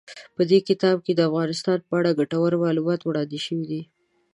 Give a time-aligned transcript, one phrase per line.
[0.35, 3.81] په دې کتاب کې د افغانستان په اړه ګټور معلومات وړاندې شوي دي.